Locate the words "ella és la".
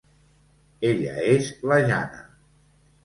0.91-1.79